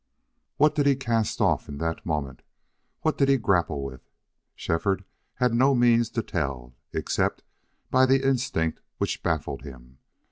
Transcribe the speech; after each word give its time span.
What 0.57 0.73
did 0.73 0.87
he 0.87 0.95
cast 0.95 1.39
off 1.41 1.69
in 1.69 1.77
that 1.77 2.07
moment? 2.07 2.41
What 3.03 3.19
did 3.19 3.29
he 3.29 3.37
grapple 3.37 3.83
with? 3.83 4.01
Shefford 4.55 5.05
had 5.35 5.53
no 5.53 5.75
means 5.75 6.09
to 6.17 6.23
tell, 6.23 6.73
except 6.91 7.43
by 7.91 8.07
the 8.07 8.27
instinct 8.27 8.81
which 8.97 9.21
baffled 9.21 9.61
him. 9.61 9.99